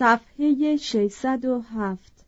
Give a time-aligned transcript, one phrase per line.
[0.00, 2.24] صفحه 607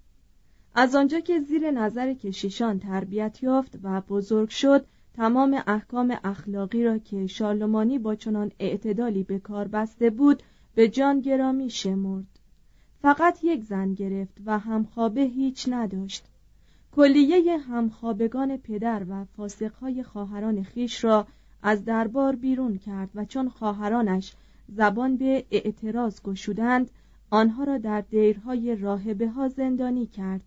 [0.75, 6.99] از آنجا که زیر نظر کشیشان تربیت یافت و بزرگ شد تمام احکام اخلاقی را
[6.99, 10.43] که شارلمانی با چنان اعتدالی به کار بسته بود
[10.75, 12.27] به جان گرامی شمرد.
[13.03, 16.25] فقط یک زن گرفت و همخوابه هیچ نداشت.
[16.97, 21.27] کلیه همخوابگان پدر و فاسقهای خواهران خیش را
[21.63, 24.33] از دربار بیرون کرد و چون خواهرانش
[24.69, 26.91] زبان به اعتراض گشودند
[27.33, 30.45] آنها را در دیرهای راهبه ها زندانی کرد.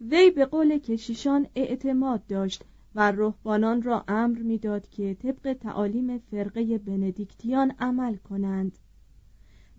[0.00, 2.64] وی به قول کشیشان اعتماد داشت
[2.94, 8.78] و رهبانان را امر می‌داد که طبق تعالیم فرقه بندیکتیان عمل کنند.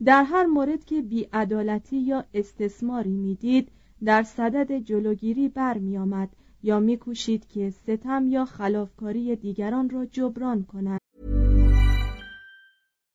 [0.06, 3.70] در هر مورد که بیعدالتی یا استثماری می‌دید
[4.04, 6.30] در صدد جلوگیری برمیآمد
[6.64, 11.00] یا میکوشید که ستم یا خلافکاری دیگران را جبران کند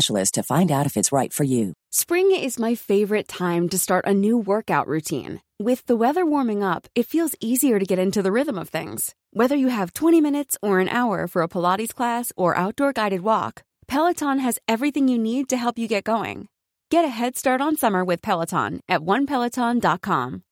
[0.00, 1.72] to find out if it's right for you.
[1.90, 5.40] Spring is my favorite time to start a new workout routine.
[5.58, 9.14] With the weather warming up, it feels easier to get into the rhythm of things.
[9.32, 13.22] Whether you have 20 minutes or an hour for a Pilates class or outdoor guided
[13.22, 16.48] walk, Peloton has everything you need to help you get going.
[16.90, 20.42] Get a head start on summer with Peloton at onepeloton.com.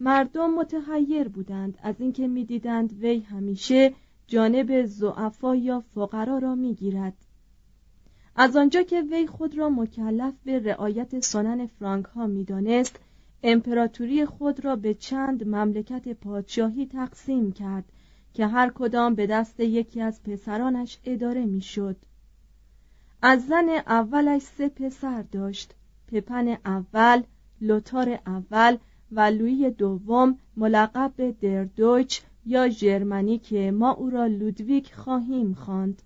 [0.00, 3.94] مردم متحیر بودند از اینکه میدیدند وی همیشه
[4.31, 7.13] جانب زعفا یا فقرا را می‌گیرد
[8.35, 12.99] از آنجا که وی خود را مکلف به رعایت سنن فرانک ها می‌دانست
[13.43, 17.83] امپراتوری خود را به چند مملکت پادشاهی تقسیم کرد
[18.33, 21.95] که هر کدام به دست یکی از پسرانش اداره می‌شد.
[23.21, 25.73] از زن اولش سه پسر داشت
[26.07, 27.23] پپن اول،
[27.61, 28.77] لوتار اول
[29.11, 36.01] و لویی دوم ملقب به دردویچ یا ژرمنی که ما او را لودویک خواهیم خواند.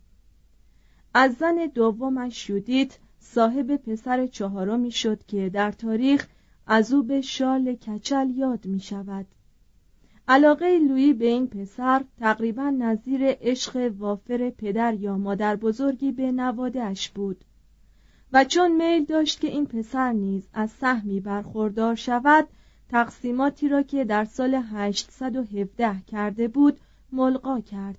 [1.13, 6.27] از زن دومش شودیت صاحب پسر چهارمی شد که در تاریخ
[6.67, 9.25] از او به شال کچل یاد می شود.
[10.27, 17.09] علاقه لویی به این پسر تقریبا نظیر عشق وافر پدر یا مادر بزرگی به نوادهش
[17.09, 17.45] بود
[18.33, 22.47] و چون میل داشت که این پسر نیز از سهمی برخوردار شود
[22.89, 26.79] تقسیماتی را که در سال 817 کرده بود
[27.11, 27.97] ملقا کرد.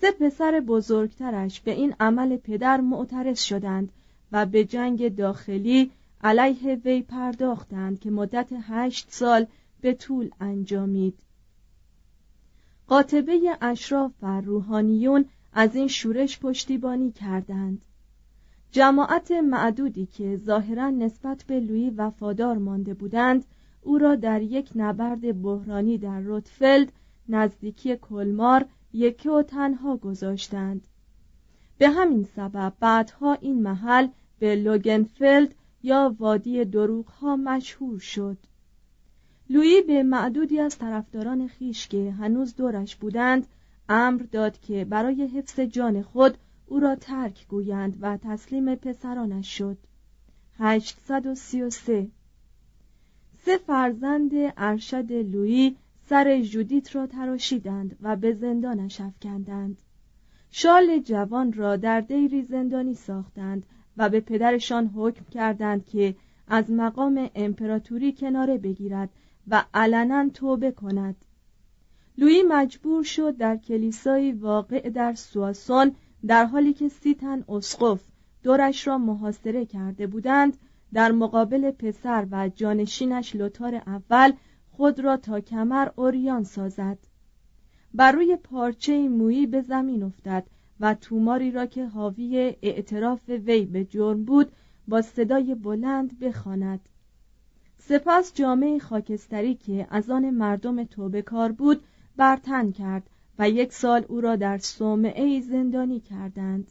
[0.00, 3.92] سه پسر بزرگترش به این عمل پدر معترض شدند
[4.32, 5.90] و به جنگ داخلی
[6.24, 9.46] علیه وی پرداختند که مدت هشت سال
[9.80, 11.14] به طول انجامید.
[12.88, 17.82] قاطبه اشراف و روحانیون از این شورش پشتیبانی کردند.
[18.70, 23.44] جماعت معدودی که ظاهرا نسبت به لویی وفادار مانده بودند
[23.88, 26.92] او را در یک نبرد بحرانی در روتفلد
[27.28, 30.86] نزدیکی کلمار یکی و تنها گذاشتند.
[31.78, 34.08] به همین سبب بعدها این محل
[34.38, 38.36] به لوگنفلد یا وادی دروغ ها مشهور شد.
[39.50, 43.46] لویی به معدودی از طرفداران خیش که هنوز دورش بودند
[43.88, 49.78] امر داد که برای حفظ جان خود او را ترک گویند و تسلیم پسرانش شد.
[50.58, 52.08] 833
[53.48, 55.76] سه فرزند ارشد لویی
[56.08, 59.82] سر جودیت را تراشیدند و به زندانش افکندند.
[60.50, 63.66] شال جوان را در دیری زندانی ساختند
[63.96, 66.14] و به پدرشان حکم کردند که
[66.48, 69.08] از مقام امپراتوری کناره بگیرد
[69.48, 71.16] و علنا توبه کند.
[72.18, 75.94] لویی مجبور شد در کلیسایی واقع در سواسون
[76.26, 78.00] در حالی که سی تن اسقف
[78.42, 80.56] دورش را محاصره کرده بودند
[80.92, 84.32] در مقابل پسر و جانشینش لوتار اول
[84.70, 86.98] خود را تا کمر اوریان سازد.
[87.94, 90.46] بر روی پارچه مویی به زمین افتد
[90.80, 94.52] و توماری را که حاوی اعتراف وی به جرم بود
[94.88, 96.80] با صدای بلند بخواند.
[97.78, 100.84] سپس جامعه خاکستری که از آن مردم
[101.20, 101.84] کار بود
[102.16, 106.70] برتن کرد و یک سال او را در صومعه زندانی کردند.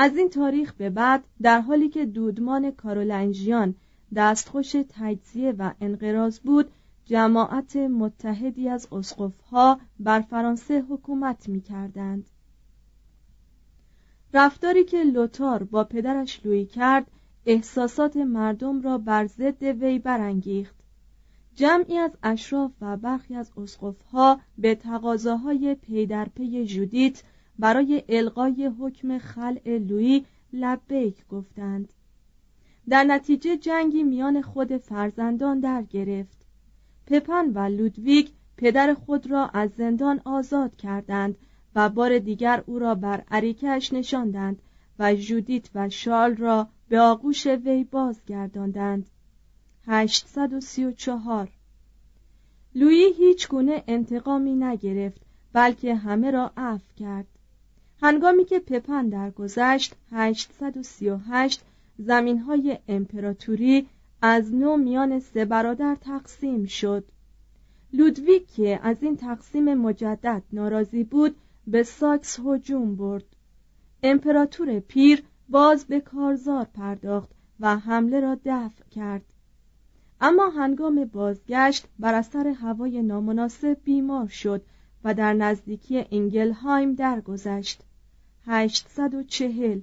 [0.00, 3.74] از این تاریخ به بعد در حالی که دودمان کارولنجیان
[4.14, 6.70] دستخوش تجزیه و انقراض بود
[7.04, 12.30] جماعت متحدی از اسقفها بر فرانسه حکومت می کردند.
[14.34, 17.10] رفتاری که لوتار با پدرش لوی کرد
[17.46, 20.74] احساسات مردم را بر ضد وی برانگیخت
[21.54, 26.28] جمعی از اشراف و برخی از اسقفها به تقاضاهای پی در
[26.64, 27.22] جودیت
[27.58, 31.92] برای القای حکم خلع لویی لبیک گفتند.
[32.88, 36.38] در نتیجه جنگی میان خود فرزندان در گرفت.
[37.06, 41.36] پپن و لودویگ پدر خود را از زندان آزاد کردند
[41.74, 44.62] و بار دیگر او را بر عریکش نشاندند
[44.98, 49.06] و جودیت و شال را به آغوش وی بازگرداندند.
[49.86, 51.48] 834
[52.74, 55.20] لویی هیچ گونه انتقامی نگرفت
[55.52, 57.37] بلکه همه را عفو کرد.
[58.02, 61.64] هنگامی که پپن درگذشت 838
[61.98, 63.88] زمین های امپراتوری
[64.22, 67.04] از نو میان سه برادر تقسیم شد.
[67.92, 71.36] لودویک که از این تقسیم مجدد ناراضی بود
[71.66, 73.24] به ساکس هجوم برد.
[74.02, 77.30] امپراتور پیر باز به کارزار پرداخت
[77.60, 79.24] و حمله را دفع کرد.
[80.20, 84.62] اما هنگام بازگشت بر اثر هوای نامناسب بیمار شد
[85.04, 87.82] و در نزدیکی اینگلهایم درگذشت.
[88.50, 89.80] 840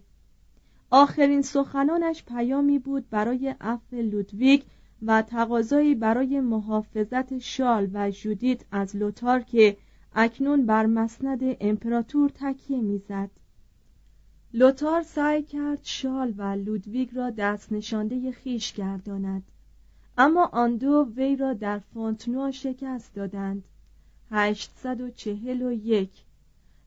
[0.91, 4.61] آخرین سخنانش پیامی بود برای عفو لودویگ
[5.01, 9.77] و تقاضایی برای محافظت شارل و جودیت از لوتار که
[10.15, 13.29] اکنون بر مسند امپراتور تکیه می‌زد.
[14.53, 19.43] لوتار سعی کرد شارل و لودویگ را دست نشانده خویش گرداند.
[20.17, 23.63] اما آن دو وی را در فونتنوا شکست دادند.
[24.31, 26.24] 841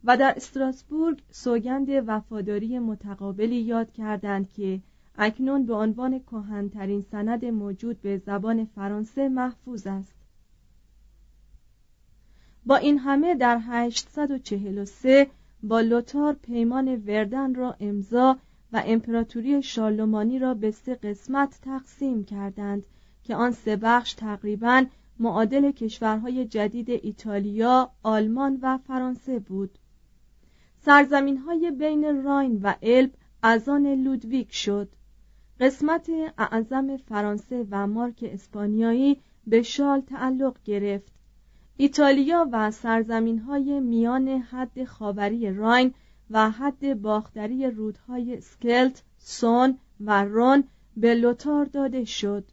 [0.05, 4.81] و در استراسبورگ سوگند وفاداری متقابلی یاد کردند که
[5.19, 10.15] اکنون به عنوان کهنترین سند موجود به زبان فرانسه محفوظ است
[12.67, 15.27] با این همه در 843
[15.63, 18.39] با لوتار پیمان وردن را امضا
[18.73, 22.87] و امپراتوری شارلمانی را به سه قسمت تقسیم کردند
[23.25, 24.85] که آن سه بخش تقریبا
[25.19, 29.79] معادل کشورهای جدید ایتالیا، آلمان و فرانسه بود.
[30.89, 33.11] سرزمین های بین راین و الب
[33.43, 34.89] از آن لودویک شد.
[35.61, 41.13] قسمت اعظم فرانسه و مارک اسپانیایی به شال تعلق گرفت.
[41.77, 45.95] ایتالیا و سرزمین های میان حد خاوری راین
[46.31, 50.65] و حد باختری رودهای سکلت، سون و رون
[50.97, 52.45] به لوتار داده شد.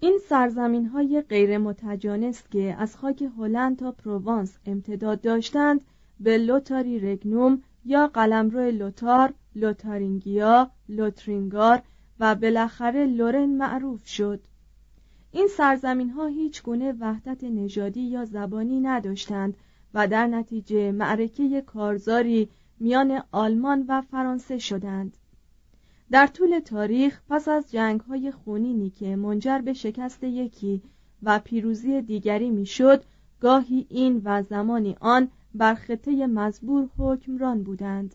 [0.00, 5.80] این سرزمین های غیر متجانس که از خاک هلند تا پروانس امتداد داشتند
[6.22, 11.82] به لوتاری رگنوم یا قلمرو لوتار، لوتارینگیا، لوترینگن
[12.20, 14.40] و بالاخره لورن معروف شد.
[15.32, 19.56] این سرزمین ها هیچ گونه وحدت نژادی یا زبانی نداشتند
[19.94, 22.48] و در نتیجه معرکه کارزاری
[22.80, 25.16] میان آلمان و فرانسه شدند
[26.10, 30.82] در طول تاریخ پس از جنگ های خونینی که منجر به شکست یکی
[31.22, 33.04] و پیروزی دیگری می‌شد
[33.40, 38.14] گاهی این و زمانی آن بر خطه مزبور حکمران بودند.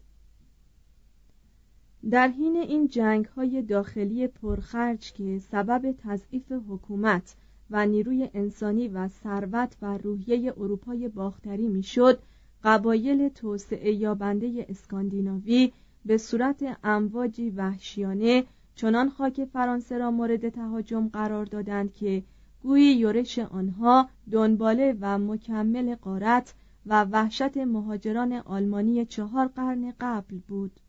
[2.09, 7.35] در حین این جنگ های داخلی پرخرج که سبب تضعیف حکومت
[7.71, 12.19] و نیروی انسانی و ثروت و روحیه اروپای باختری می‌شد
[12.63, 15.71] قبایل توسعه یابنده اسکاندیناوی
[16.05, 18.43] به صورت امواجی وحشیانه
[18.75, 22.23] چنان خاک فرانسه را مورد تهاجم قرار دادند که
[22.63, 26.53] گویی یورش آنها دنباله و مکمل قارت
[26.87, 30.79] و وحشت مهاجران آلمانی چهار قرن قبل بود.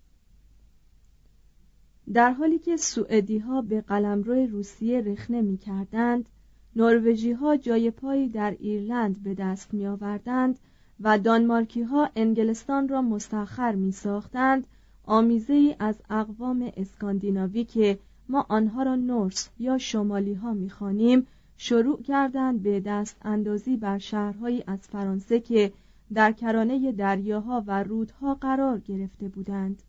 [2.12, 6.28] در حالی که سوئدی ها به قلمرو روسیه رخنه می کردند
[6.76, 10.58] نروژی ها جای پایی در ایرلند به دست می آوردند
[11.00, 14.66] و دانمارکی ها انگلستان را مستخر می ساختند
[15.04, 21.26] آمیزه ای از اقوام اسکاندیناوی که ما آنها را نورس یا شمالی ها می خانیم
[21.56, 25.72] شروع کردند به دست اندازی بر شهرهایی از فرانسه که
[26.14, 29.82] در کرانه دریاها و رودها قرار گرفته بودند.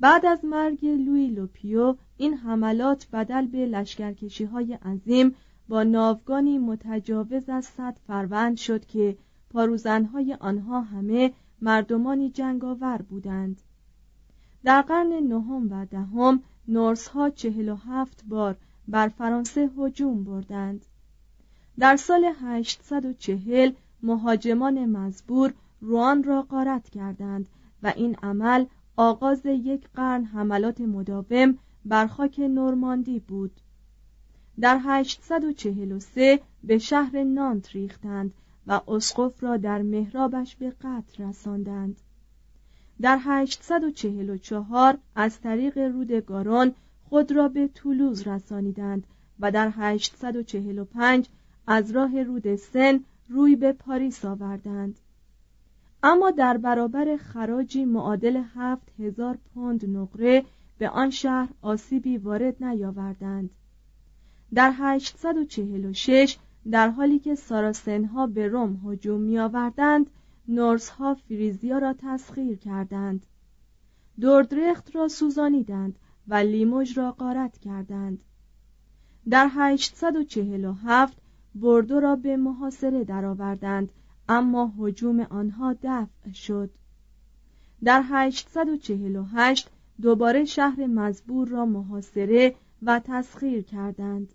[0.00, 5.34] بعد از مرگ لوی لوپیو این حملات بدل به لشکرکشی های عظیم
[5.68, 9.16] با ناوگانی متجاوز از صد فروند شد که
[9.50, 13.62] پاروزنهای آنها همه مردمانی جنگاور بودند.
[14.64, 18.56] در قرن نهم و دهم نورس ها چهل و هفت بار
[18.88, 20.86] بر فرانسه هجوم بردند.
[21.78, 23.72] در سال 840
[24.04, 27.48] مهاجمان مزبور روان را غارت کردند
[27.82, 33.60] و این عمل آغاز یک قرن حملات مداوم بر خاک نورماندی بود.
[34.60, 38.34] در 843 به شهر نانت ریختند
[38.66, 42.00] و اسقف را در محرابش به قتل رساندند.
[43.00, 46.74] در 844 از طریق رود گارون
[47.08, 49.06] خود را به تولوز رسانیدند
[49.40, 51.28] و در 845
[51.66, 55.00] از راه رود سن روی به پاریس آوردند.
[56.02, 60.44] اما در برابر خراجی معادل هفت هزار پوند نقره
[60.78, 63.50] به آن شهر آسیبی وارد نیاوردند.
[64.54, 66.36] در 846
[66.70, 70.10] در حالی که ساراسنها به روم هجوم می آوردند
[70.48, 73.26] نورس ها فریزیا را تسخیر کردند.
[74.20, 78.24] دوردرخت را سوزانیدند و لیموژ را غارت کردند.
[79.30, 81.16] در 847
[81.54, 83.92] بردو را به محاصره درآوردند
[84.28, 86.70] اما حجوم آنها دفع شد.
[87.84, 89.70] در 848
[90.02, 94.32] دوباره شهر مزبور را محاصره و تسخیر کردند.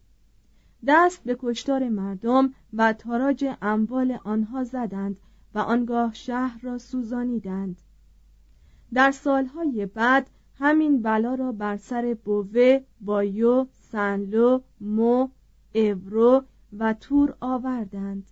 [0.88, 5.18] دست به کشتار مردم و تاراج اموال آنها زدند
[5.56, 7.82] و آنگاه شهر را سوزانیدند.
[8.94, 15.30] در سالهای بعد همین بلا را بر سر بوه، بایو، سنلو، مو،
[15.76, 16.44] اورو
[16.78, 18.28] و تور آوردند.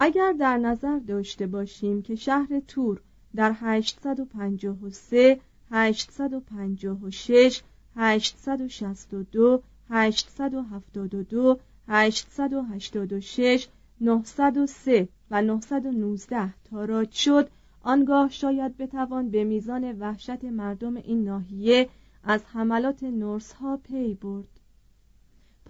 [0.00, 3.00] اگر در نظر داشته باشیم که شهر تور
[3.34, 7.62] در 853 856
[7.96, 13.68] 862 872 886
[14.00, 17.50] 903 و 919 تاراج شد
[17.82, 21.88] آنگاه شاید بتوان به میزان وحشت مردم این ناحیه
[22.24, 24.59] از حملات نورس ها پی برد.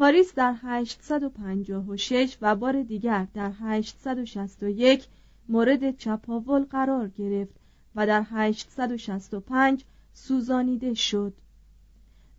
[0.01, 5.07] پاریس در 856 و بار دیگر در 861
[5.49, 7.55] مورد چپاول قرار گرفت
[7.95, 11.35] و در 865 سوزانیده شد.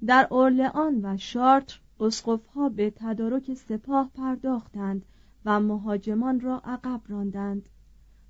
[0.05, 5.05] در اورلئان و شارتر اسقفها به تدارک سپاه پرداختند
[5.45, 7.69] و مهاجمان را عقب راندند.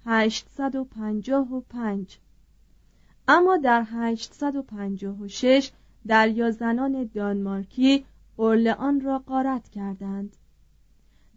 [0.06, 2.18] 855
[3.28, 5.72] اما در 856
[6.08, 10.38] دریازنان دانمارکی اورلئان را غارت کردند.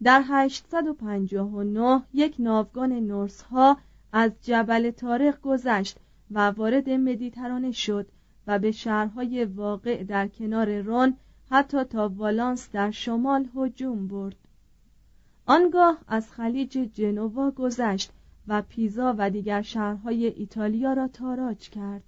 [0.03, 3.77] در 859 یک ناوگان نورس ها
[4.11, 5.97] از جبل تاریخ گذشت
[6.31, 8.07] و وارد مدیترانه شد
[8.47, 11.17] و به شهرهای واقع در کنار رون
[11.49, 14.35] حتی تا والانس در شمال هجوم برد.
[15.45, 18.11] آنگاه از خلیج جنوا گذشت
[18.47, 22.03] و پیزا و دیگر شهرهای ایتالیا را تاراج کرد.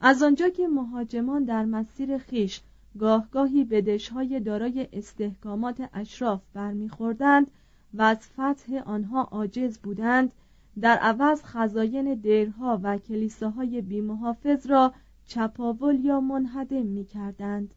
[0.00, 2.60] از آنجا که مهاجمان در مسیر خیش
[2.98, 7.50] گاهگاهی به دشهای دارای استحکامات اشراف برمیخوردند
[7.94, 10.32] و از فتح آنها عاجز بودند
[10.80, 17.74] در عوض خزاین دیرها و کلیساهای بیمحافظ را چپاول یا منهدم می کردند.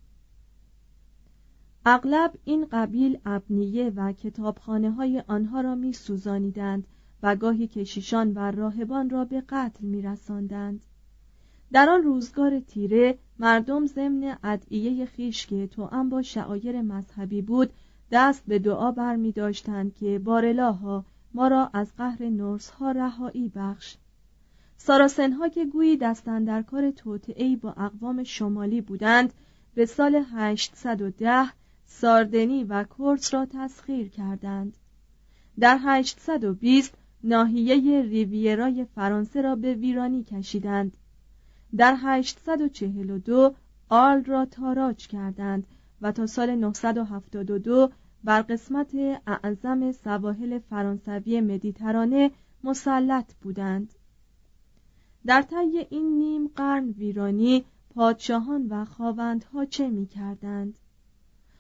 [1.86, 6.88] اغلب این قبیل ابنیه و کتابخانه های آنها را می سوزانیدند
[7.24, 10.86] و گاهی کشیشان و راهبان را به قتل می رساندند.
[11.72, 17.74] در آن روزگار تیره مردم ضمن ادعیه خیش که توأم با شعایر مذهبی بود
[18.12, 23.52] دست به دعا بر می داشتند که بارلاها ما را از قهر نورس ها رهایی
[23.56, 23.98] بخش.
[24.78, 29.34] ساراسن ها که گویی دستن در کار توطئه‌ای با اقوام شمالی بودند
[29.76, 31.50] به سال 810
[31.86, 34.78] ساردنی و کورس را تسخیر کردند.
[35.60, 40.98] در 820 ناحیه ریویرای فرانسه را به ویرانی کشیدند.
[41.76, 43.56] در 842
[43.90, 45.68] آل را تاراج کردند
[46.02, 47.92] و تا سال 972
[48.24, 48.96] بر قسمت
[49.28, 52.32] اعظم سواحل فرانسوی مدیترانه
[52.64, 53.94] مسلط بودند
[55.26, 60.80] در طی این نیم قرن ویرانی پادشاهان و خواوندها چه می کردند؟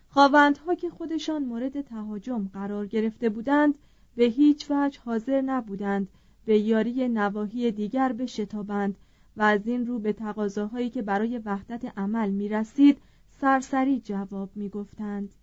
[0.09, 3.75] خواوندها که خودشان مورد تهاجم قرار گرفته بودند
[4.15, 6.07] به هیچ وجه حاضر نبودند
[6.45, 8.97] به یاری نواحی دیگر بشتابند
[9.37, 12.97] و از این رو به تقاضاهایی که برای وحدت عمل می رسید
[13.41, 15.33] سرسری جواب می گفتند.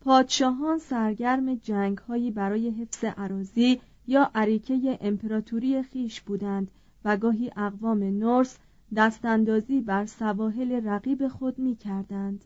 [0.00, 6.70] پادشاهان سرگرم جنگ هایی برای حفظ عراضی یا عریکه امپراتوری خیش بودند
[7.04, 8.58] و گاهی اقوام نورس
[8.96, 12.44] دستاندازی بر سواحل رقیب خود می کردند.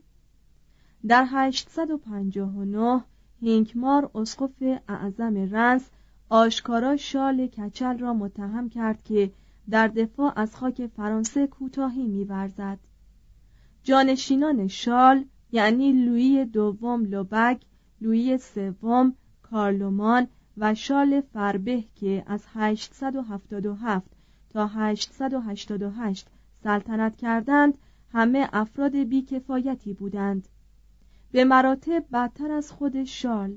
[1.06, 3.04] در 859
[3.40, 5.90] هینکمار اسقف اعظم رنس
[6.28, 9.32] آشکارا شال کچل را متهم کرد که
[9.70, 12.78] در دفاع از خاک فرانسه کوتاهی می‌ورزد.
[13.82, 17.62] جانشینان شال یعنی لویی دوم لوبک،
[18.00, 24.06] لویی سوم کارلومان و شال فربه که از 877
[24.50, 26.28] تا 888
[26.64, 27.78] سلطنت کردند
[28.12, 30.48] همه افراد بیکفایتی بودند
[31.32, 33.56] به مراتب بدتر از خود شال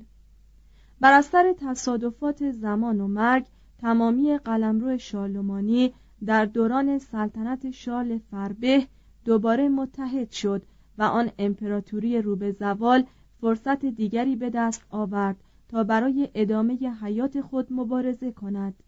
[1.00, 3.46] بر اثر تصادفات زمان و مرگ
[3.78, 5.94] تمامی قلمرو شالومانی
[6.26, 8.88] در دوران سلطنت شال فربه
[9.26, 10.64] دوباره متحد شد
[10.98, 13.06] و آن امپراتوری رو به زوال
[13.42, 15.36] فرصت دیگری به دست آورد
[15.70, 18.84] تا برای ادامه حیات خود مبارزه کند.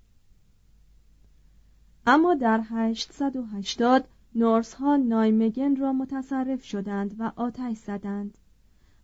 [2.07, 8.37] اما در 880 نورس ها نایمگن را متصرف شدند و آتش زدند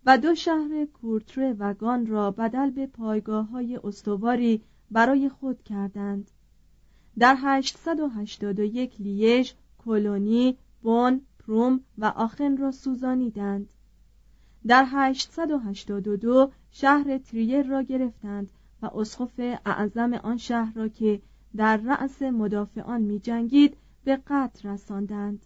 [0.06, 6.32] و دو شهر کورتره و گان را بدل به پایگاه های استواری برای خود کردند.
[7.20, 13.74] در 881 لیژ، کلونی، بون، پروم و آخن را سوزانیدند.
[14.68, 21.22] در 882 شهر تریر را گرفتند و اسقف اعظم آن شهر را که
[21.56, 25.46] در رأس مدافعان می جنگید به قتل رساندند.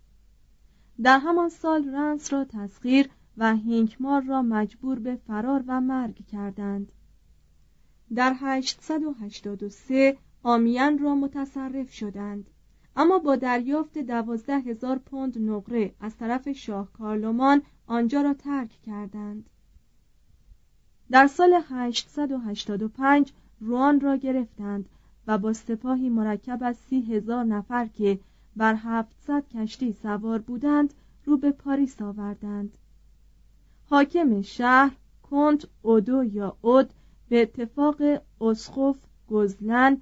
[1.02, 6.92] در همان سال رنس را تسخیر و هینکمار را مجبور به فرار و مرگ کردند.
[8.16, 12.50] در 883 آمیان را متصرف شدند.
[12.96, 19.50] اما با دریافت دوازده هزار پوند نقره از طرف شاه کارلومان آنجا را ترک کردند.
[21.12, 24.90] در سال 885 روان را گرفتند
[25.28, 28.20] و با سپاهی مرکب از سی هزار نفر که
[28.56, 30.94] بر 700 کشتی سوار بودند
[31.26, 32.78] رو به پاریس آوردند.
[33.90, 36.90] حاکم شهر کنت اودو یا اود
[37.30, 38.02] به اتفاق
[38.42, 38.98] اسخف
[39.30, 40.02] گزلن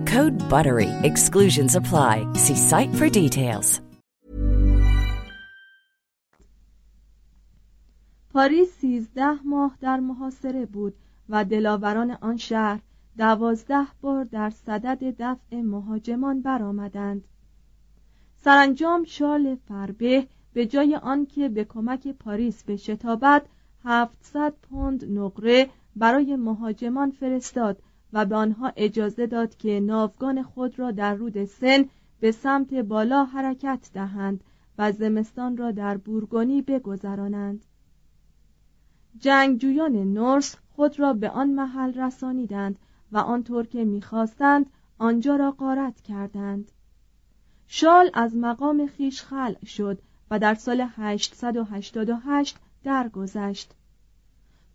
[0.17, 0.89] Code BUTTERY.
[1.09, 2.15] Exclusions apply.
[2.43, 3.81] See site for details.
[8.33, 10.93] پاریس سیزده ماه در محاصره بود
[11.29, 12.79] و دلاوران آن شهر
[13.17, 17.23] دوازده بار در صدد دفع مهاجمان برآمدند.
[18.43, 23.45] سرانجام شال فربه به جای آنکه به کمک پاریس به شتابت
[23.83, 27.81] هفتصد پوند نقره برای مهاجمان فرستاد
[28.13, 31.85] و به آنها اجازه داد که ناوگان خود را در رود سن
[32.19, 34.43] به سمت بالا حرکت دهند
[34.77, 37.65] و زمستان را در بورگونی بگذرانند.
[39.19, 42.79] جنگجویان نورس خود را به آن محل رسانیدند
[43.11, 44.65] و آنطور که می‌خواستند
[44.97, 46.71] آنجا را غارت کردند.
[47.67, 53.73] شال از مقام خیش خلع شد و در سال 888 درگذشت.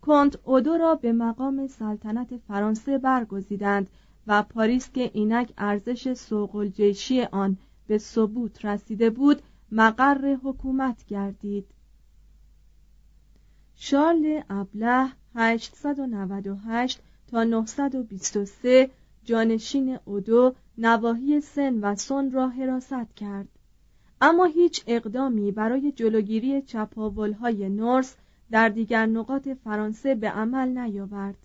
[0.07, 3.87] کنت اودو را به مقام سلطنت فرانسه برگزیدند
[4.27, 6.71] و پاریس که اینک ارزش سوق
[7.31, 9.41] آن به ثبوت رسیده بود
[9.71, 11.65] مقر حکومت گردید.
[13.75, 18.89] شارل ابله 898 تا 923
[19.23, 23.47] جانشین اودو نواحی سن و سن را حراست کرد.
[24.21, 28.15] اما هیچ اقدامی برای جلوگیری چپاولهای نورس
[28.51, 31.37] در دیگر نقاط فرانسه به عمل نیاورد.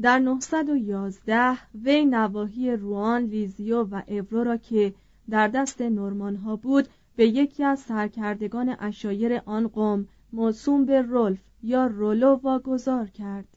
[0.00, 4.94] در 911 وی نواحی روان، لیزیو و اورو را که
[5.30, 11.38] در دست نورمان ها بود به یکی از سرکردگان اشایر آن قوم موسوم به رولف
[11.62, 13.56] یا رولو واگذار کرد.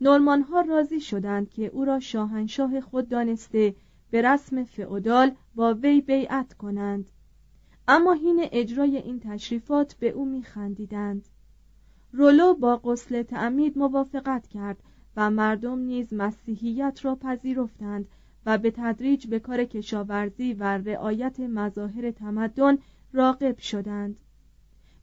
[0.00, 3.74] نورمان ها راضی شدند که او را شاهنشاه خود دانسته
[4.10, 7.10] به رسم فئودال با وی بیعت کنند.
[7.90, 11.28] اما حین اجرای این تشریفات به او میخندیدند.
[12.12, 14.82] رولو با غسل تعمید موافقت کرد
[15.16, 18.08] و مردم نیز مسیحیت را پذیرفتند
[18.46, 22.78] و به تدریج به کار کشاورزی و رعایت مظاهر تمدن
[23.12, 24.16] راقب شدند.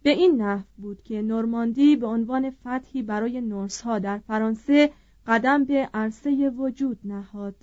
[0.03, 4.91] به این نحو بود که نورماندی به عنوان فتحی برای نورس ها در فرانسه
[5.27, 7.55] قدم به عرصه وجود نهاد.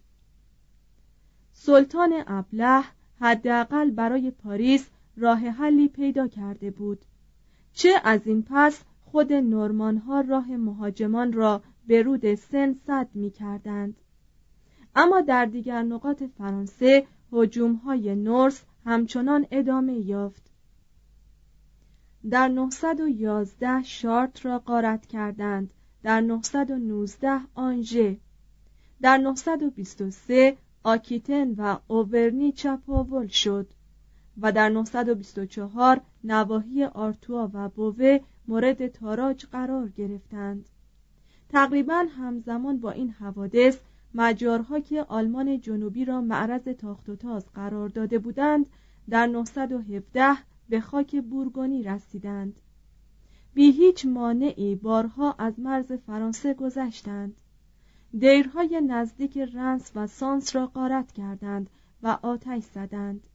[1.53, 2.85] سلطان ابله
[3.21, 7.05] حداقل برای پاریس راه حلی پیدا کرده بود.
[7.72, 13.31] چه از این پس خود نورمان ها راه مهاجمان را به رود سن صد می
[13.31, 13.96] کردند.
[14.94, 20.51] اما در دیگر نقاط فرانسه هجوم های نورس همچنان ادامه یافت.
[22.31, 25.75] در 911 شارت را غارت کردند.
[26.03, 28.16] در 919 آنژه.
[29.01, 33.66] در 923 آکیتن و اوورنی چپاول شد.
[34.40, 38.18] و در 924 نواحی آرتوا و بوه
[38.49, 40.68] مورد تاراج قرار گرفتند.
[41.49, 43.79] تقریبا همزمان با این حوادث
[44.14, 48.66] مجارها که آلمان جنوبی را معرض تاخت و تاز قرار داده بودند
[49.11, 50.37] در 917
[50.68, 52.61] به خاک بورگونی رسیدند.
[53.55, 57.40] بی هیچ مانعی بارها از مرز فرانسه گذشتند.
[58.18, 61.71] دیرهای نزدیک رنس و سانس را غارت کردند
[62.03, 63.27] و آتش زدند.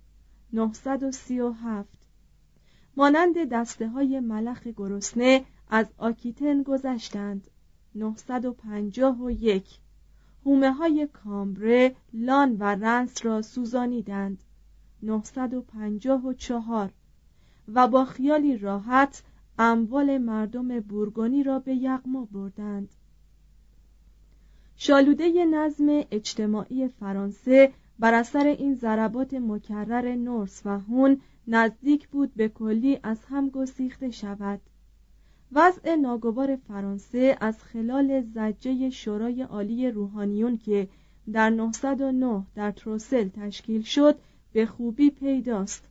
[0.53, 1.87] 937
[2.97, 7.47] مانند دسته های ملخ گرسنه از آکیتن گذشتند.
[7.95, 9.79] 951
[10.45, 14.43] هومه های کامبره، لان و رنس را سوزانیدند.
[15.03, 16.91] 954
[17.67, 19.23] و با خیالی راحت
[19.59, 22.89] اموال مردم بورگونی را به یغما بردند.
[24.75, 32.49] شالوده نظم اجتماعی فرانسه بر اثر این ضربات مکرر نورس و هون نزدیک بود به
[32.49, 34.61] کلی از هم گسیخته شود.
[35.51, 40.87] وضع ناگوار فرانسه از خلال زجه شورای عالی روحانیون که
[41.31, 44.19] در 909 در تروسل تشکیل شد
[44.53, 45.89] به خوبی پیداست.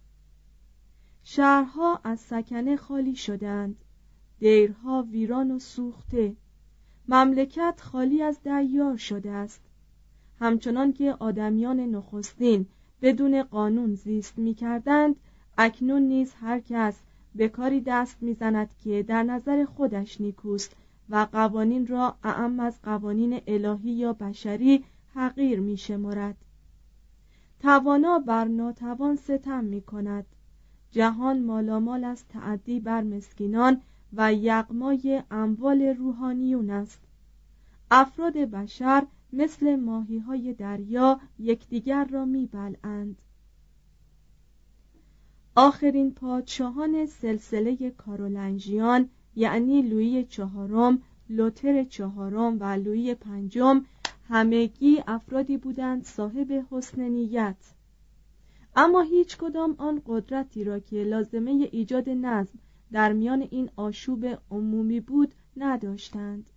[1.25, 3.77] شهرها از سکنه خالی شدند.
[4.39, 6.37] دیرها ویران و سوخته.
[7.09, 9.66] مملکت خالی از دیار شده است.
[10.41, 12.67] همچنان که آدمیان نخستین
[13.03, 15.17] بدون قانون زیست می کردند
[15.59, 17.01] اکنون نیز هر کس
[17.35, 20.77] به کاری دست می‌زند که در نظر خودش نیکوست
[21.11, 26.37] و قوانین را اعم از قوانین الهی یا بشری حقیر می شمارد
[27.61, 30.27] توانا بر ناتوان ستم می کند
[30.91, 33.81] جهان مالامال از تعدی بر مسکینان
[34.13, 37.01] و یغمای اموال روحانیون است.
[37.91, 43.23] افراد بشر مثل ماهی های دریا یکدیگر را میبلند
[45.57, 53.85] آخرین پادشاهان سلسله کارولنژیان یعنی لویی چهارم لوتر چهارم و لویی پنجم
[54.29, 57.57] همگی افرادی بودند صاحب حسن نیت.
[58.77, 62.59] اما هیچ کدام آن قدرتی را که لازمه ایجاد نظم
[62.93, 66.51] در میان این آشوب عمومی بود نداشتند.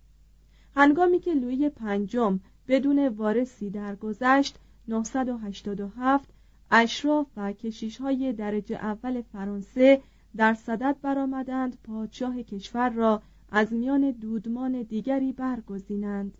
[0.76, 2.40] هنگامی که لویی پنجم
[2.70, 6.28] بدون وارثی درگذشت 987
[6.70, 10.02] اشراف و کشیش های درجه اول فرانسه
[10.36, 16.38] در صدد برآمدند پادشاه کشور را از میان دودمان دیگری برگزینند.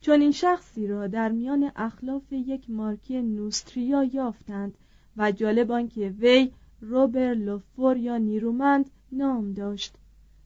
[0.00, 4.78] چون این شخصی را در میان اخلاف یک مارکی نوستریا یافتند
[5.16, 9.94] و جالب آنکه وی روبر لوفور یا نیرومند نام داشت.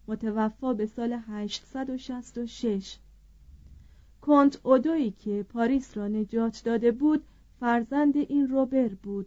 [0.08, 2.98] متوفا به سال 866
[4.20, 7.24] کنت اودوی که پاریس را نجات داده بود
[7.60, 9.26] فرزند این روبر بود.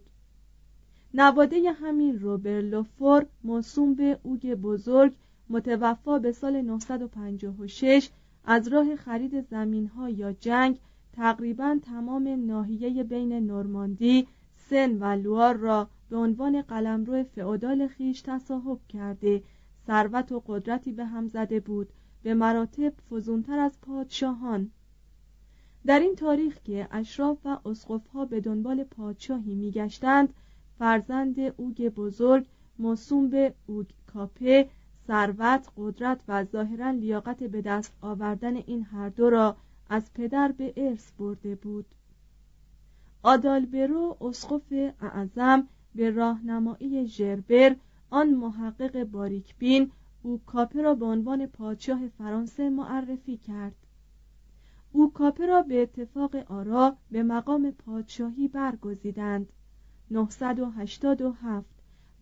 [1.14, 5.14] نواده همین روبر لوفور موسوم به اوگ بزرگ
[5.50, 8.10] متوفا به سال 956
[8.44, 10.78] از راه خرید زمین ها یا جنگ
[11.12, 14.26] تقریبا تمام ناحیه بین نورماندی
[14.56, 19.42] سن و لوار را به عنوان قلمرو فئودال خیش تصاحب کرده.
[19.86, 21.88] ثروت و قدرتی به هم زده بود.
[22.22, 24.70] به مراتب فزونتر از پادشاهان.
[25.86, 30.34] در این تاریخ که اشراف و اسقفها به دنبال پادشاهی میگشتند
[30.78, 32.46] فرزند اوگ بزرگ
[32.78, 34.68] موسوم به اوگ کاپه
[35.06, 39.56] ثروت قدرت و ظاهرا لیاقت به دست آوردن این هر دو را
[39.88, 41.86] از پدر به ارث برده بود.
[43.22, 47.76] آدالبرو اسقف اعظم به راهنمایی ژربر
[48.10, 49.90] آن محقق باریکبین
[50.22, 53.74] او کاپه را به عنوان پادشاه فرانسه معرفی کرد.
[54.96, 59.52] او کاپه را به اتفاق آرا به مقام پادشاهی برگزیدند
[60.10, 61.66] 987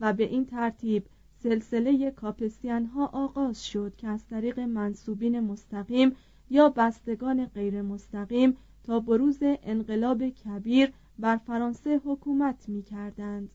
[0.01, 1.07] و به این ترتیب
[1.43, 6.17] سلسله کاپسیان ها آغاز شد که از طریق منصوبین مستقیم
[6.51, 13.51] یا بستگان غیر مستقیم تا بروز انقلاب کبیر بر فرانسه حکومت می کردند.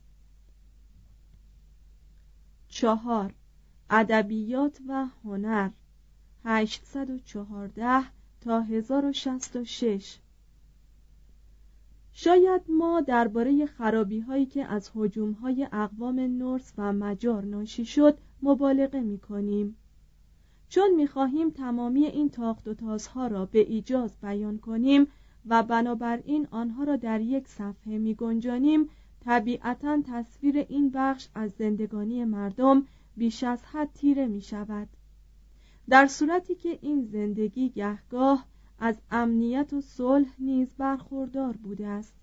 [2.67, 3.33] چهار
[3.89, 5.69] ادبیات و هنر
[6.45, 10.19] 814 تا 1066
[12.11, 18.17] شاید ما درباره خرابی هایی که از حجوم های اقوام نورس و مجار ناشی شد
[18.41, 19.77] مبالغه می کنیم
[20.69, 25.07] چون می خواهیم تمامی این تاخت و تازها را به ایجاز بیان کنیم
[25.45, 28.89] و بنابراین آنها را در یک صفحه می گنجانیم
[29.25, 32.85] طبیعتا تصویر این بخش از زندگانی مردم
[33.17, 34.87] بیش از حد تیره می شود
[35.89, 38.45] در صورتی که این زندگی گهگاه
[38.79, 42.13] از امنیت و صلح نیز برخوردار بوده است.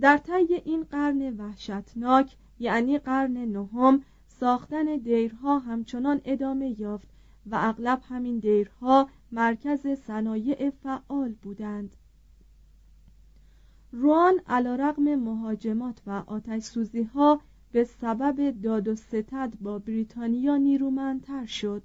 [0.00, 7.08] در طی این قرن وحشتناک یعنی قرن نهم ساختن دیرها همچنان ادامه یافت
[7.46, 11.96] و اغلب همین دیرها مرکز صنایع فعال بودند.
[13.92, 17.40] روان علا رقم مهاجمات و آتش سوزی ها
[17.72, 21.82] به سبب داد و ستد با بریتانیا نیرومندتر شد.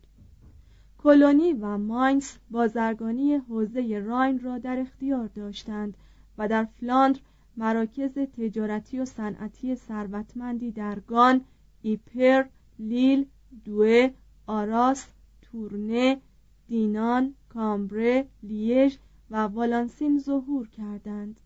[1.06, 5.98] کلونی و ماینز بازرگانی حوزه راین را در اختیار داشتند
[6.38, 7.20] و در فلاندر
[7.58, 11.41] مراکز تجارتی و صنعتی ثروتمندی در گان،
[11.82, 12.46] ایپر،
[12.80, 13.26] لیل،
[13.65, 14.10] دوه،
[14.48, 15.08] آراس،
[15.41, 16.22] تورنه،
[16.68, 18.98] دینان، کامبره، لیژ
[19.32, 21.39] و والانسین ظهور کردند.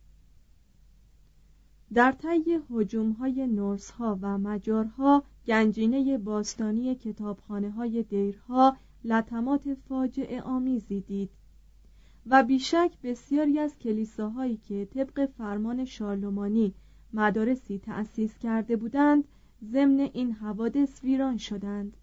[1.93, 2.59] در طی
[3.19, 11.29] های نورس ها و مجارها گنجینه باستانی کتابخانه های دیرها لطمات فاجعه آمیزی دید.
[12.25, 16.73] و بیشک بسیاری از کلیساهایی که طبق فرمان شارلمانی
[17.13, 19.23] مدارسی تأسیس کرده بودند
[19.63, 21.97] ضمن این حوادث ویران شدند.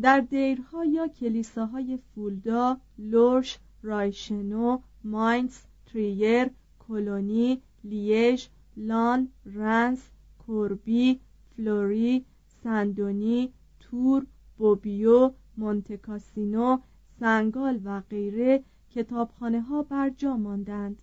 [0.00, 10.10] در دیرها یا کلیساهای فولدا، لورش، رایشنو، ماینز، تریر، کلونی، لیژ، لان، رنس،
[10.46, 11.20] کوربی،
[11.56, 12.24] فلوری،
[12.62, 14.26] سندونی، تور،
[14.58, 16.78] بوبیو، مونتکاسینو،
[17.20, 21.02] سنگال و غیره کتابخانه ها بر جا ماندند.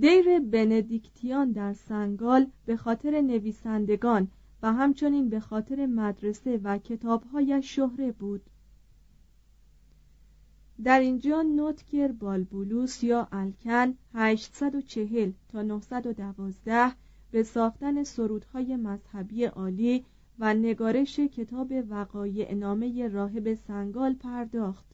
[0.00, 4.28] دیر بندیکتیان در سنگال به خاطر نویسندگان
[4.62, 8.42] و همچنین به خاطر مدرسه و کتابهایش شهره بود.
[10.84, 16.92] در اینجا نوتگر بالبولوس یا الکن 840 تا 912
[17.30, 20.04] به ساختن سرودهای مذهبی عالی
[20.42, 24.84] و نگارش کتاب وقایع نامه راهب سنگال پرداخت.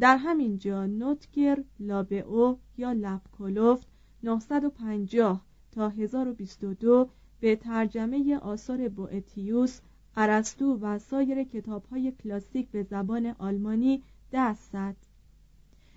[0.00, 3.88] در همین جا نوتگر لابئو یا لبکلوفت
[4.22, 7.08] 950 تا 1022
[7.40, 9.80] به ترجمه آثار بوئتیوس
[10.16, 14.96] ارسطو و سایر کتابهای کلاسیک به زبان آلمانی دست زد.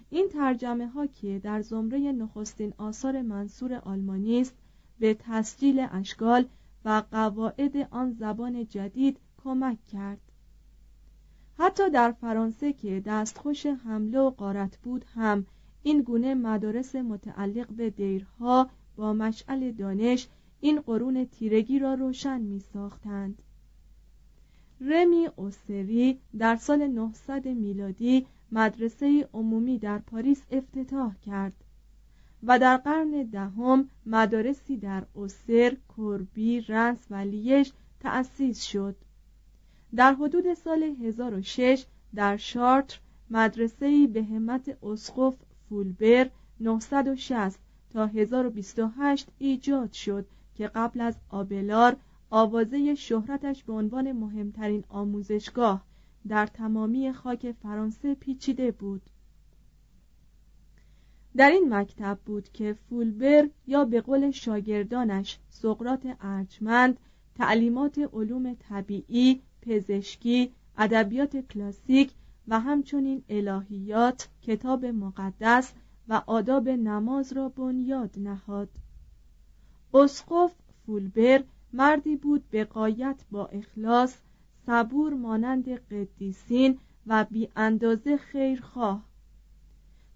[0.10, 4.56] این ترجمه ها که در زمره نخستین آثار منصور آلمانی است
[5.00, 6.46] به تسجیل اشکال
[6.86, 10.22] و قواعد آن زبان جدید کمک کرد
[11.58, 15.46] حتی در فرانسه که دستخوش حمله و قارت بود هم
[15.84, 20.28] این گونه مدارس متعلق به دیرها با مشعل دانش
[20.60, 23.42] این قرون تیرگی را روشن می ساختند.
[24.82, 31.63] رمی اوسری در سال 900 میلادی مدرسه عمومی در پاریس افتتاح کرد
[32.44, 38.96] و در قرن دهم مدارسی در اوسر، کوربی، رنس و لیش تأسیس شد.
[39.96, 45.36] در حدود سال 1006 در شارتر مدرسه‌ای به همت اسقف
[45.70, 46.30] فولبر
[46.60, 47.60] 960
[47.94, 50.26] تا 1028 ایجاد شد
[50.56, 51.96] که قبل از آبلار
[52.30, 55.84] آوازه شهرتش به عنوان مهمترین آموزشگاه
[56.28, 59.02] در تمامی خاک فرانسه پیچیده بود
[61.38, 67.00] در این مکتب بود که فولبر یا به قول شاگردانش سقرات ارجمند
[67.36, 72.14] تعلیمات علوم طبیعی، پزشکی، ادبیات کلاسیک
[72.48, 75.74] و همچنین الهیات، کتاب مقدس
[76.08, 78.70] و آداب نماز را بنیاد نهاد.
[79.94, 81.44] اسقف فولبر
[81.74, 84.18] مردی بود به قایت با اخلاص
[84.66, 89.04] صبور مانند قدیسین و بی اندازه خیرخواه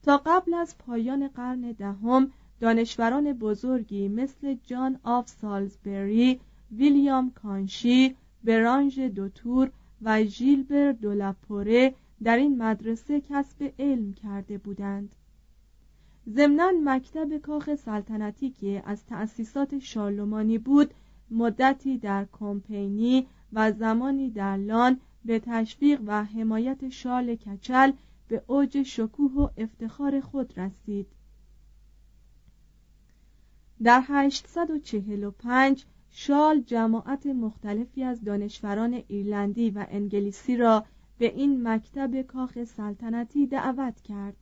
[0.08, 6.40] تا قبل از پایان قرن دهم دانشوران بزرگی مثل جان آف سالزبری،
[6.72, 11.94] ویلیام کانشی، برانژ دوتور و ژیلبر دولاپوره
[12.24, 15.16] در این مدرسه کسب علم کرده بودند.
[16.30, 20.94] ضمنا مکتب کاخ سلطنتی که از تأسیسات شارلمانی بود
[21.32, 27.92] مدتی در کمپینی و زمانی در لان به تشویق و حمایت شارل کچل
[28.28, 31.08] به اوج شکوه و افتخار خود رسید.
[33.84, 40.86] در 845 شال جماعت مختلفی از دانشوران ایرلندی و انگلیسی را
[41.18, 44.38] به این مکتب کاخ سلطنتی دعوت کرد.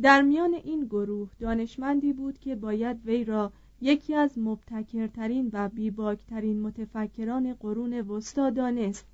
[0.00, 6.60] در میان این گروه دانشمندی بود که باید وی را یکی از مبتکرترین و بیباکترین
[6.60, 9.06] متفکران قرون وسطا دانست.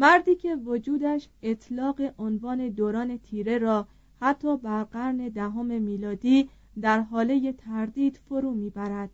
[0.00, 3.88] مردی که وجودش اطلاق عنوان دوران تیره را
[4.20, 9.10] حتی بر قرن دهم میلادی در حاله تردید فرو می‌برد.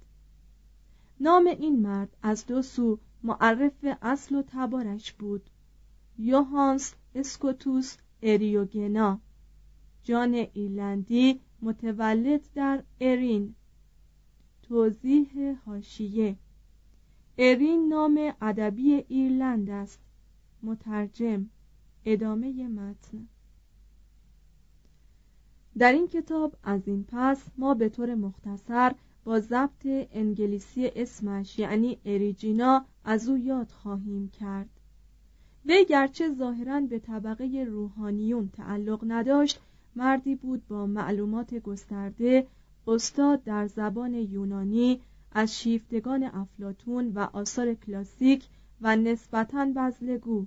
[1.21, 5.51] نام این مرد از دو سو معرف اصل و تبارش بود.
[6.19, 9.21] یوهانس اسکوتوس اریوگنا
[10.03, 13.55] جان ایلندی متولد در ارین.
[14.63, 16.37] توضیح هاشیه
[17.39, 20.04] ارین نام ادبی ایرلند است.
[20.65, 21.47] مترجم
[22.05, 23.29] ادامه متن.
[25.79, 31.99] در این کتاب از این پس ما به طور مختصر با ضبط انگلیسی اسمش یعنی
[32.05, 34.71] اریجینا از او یاد خواهیم کرد.
[35.67, 39.61] وی گرچه ظاهرا به طبقه روحانیون تعلق نداشت
[39.97, 42.47] مردی بود با معلومات گسترده
[42.87, 45.01] استاد در زبان یونانی
[45.33, 48.45] از شیفتگان افلاتون و آثار کلاسیک
[48.81, 50.47] و نسبتاً بزلگو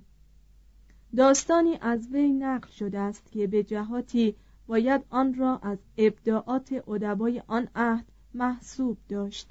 [1.16, 4.34] داستانی از وی نقل شده است که به جهاتی
[4.66, 9.50] باید آن را از ابداعات ادبای آن عهد محسوب داشت.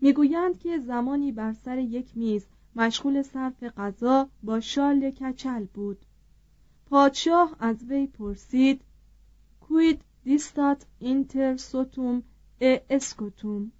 [0.00, 6.06] می‌گویند که زمانی بر سر یک میز مشغول صرف غذا با شال کچل بود.
[6.86, 8.80] پادشاه از وی پرسید
[9.60, 12.22] کوید دیستات اینتر سوتوم
[12.60, 13.72] ا اسکوتوم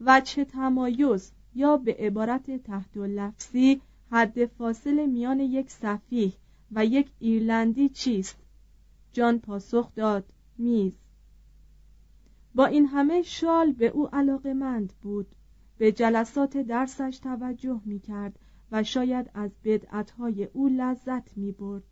[0.00, 6.32] و چه تمایز یا به عبارت تحت لفظی حد فاصل میان یک صفیح
[6.72, 8.36] و یک ایرلندی چیست؟
[9.12, 10.24] جان پاسخ داد
[10.58, 10.92] میز.
[12.54, 15.26] با این همه شال به او علاقمند بود.
[15.78, 18.38] به جلسات درسش توجه می کرد
[18.72, 21.82] و شاید از بدعتهای او لذت می برد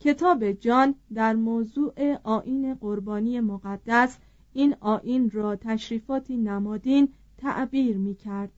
[0.00, 4.18] کتاب جان در موضوع آین قربانی مقدس
[4.52, 7.08] این آین را تشریفاتی نمادین
[7.38, 8.52] تعبیر می کرد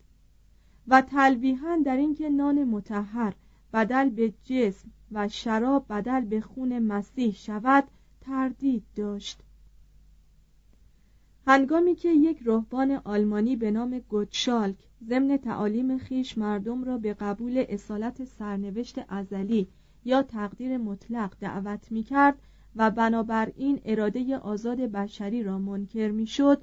[0.89, 3.35] و تلویحا در اینکه نان متحر
[3.73, 7.85] بدل به جسم و شراب بدل به خون مسیح شود
[8.21, 9.41] تردید داشت.
[11.47, 14.77] هنگامی که یک رهبان آلمانی به نام گوتشالک
[15.09, 19.69] ضمن تعالیم خیش مردم را به قبول اصالت سرنوشت ازلی
[20.05, 22.39] یا تقدیر مطلق دعوت می کرد
[22.77, 26.63] و بنابراین اراده آزاد بشری را منکر می شد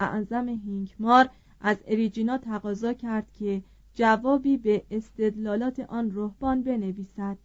[0.00, 1.30] اعظم هینکمار
[1.60, 3.62] از اریجینا تقاضا کرد که
[3.94, 7.38] جوابی به استدلالات آن رهبان بنویسد.